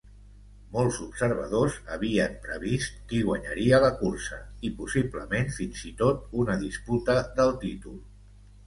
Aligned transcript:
Molts 0.75 0.95
observadors 1.07 1.75
havien 1.97 2.33
previst 2.47 2.97
qui 3.13 3.19
guanyaria 3.27 3.83
la 3.85 3.93
cursa 4.03 4.41
i 4.71 4.73
possiblement 4.81 5.55
fins 5.61 5.87
i 5.93 5.95
tot 6.03 6.29
una 6.45 6.59
disputa 6.67 7.21
del 7.41 7.57
títol. 7.69 8.05